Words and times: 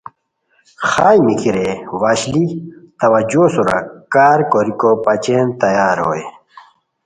خائے 0.87 1.19
میکی 1.25 1.49
رے 1.55 1.69
وشلی 2.01 2.45
توجہو 2.99 3.45
سورا 3.53 3.77
کار 4.13 4.39
کوریکو 4.51 4.91
بچین 5.05 5.47
تیار 5.61 5.97
ہوئے 6.05 6.23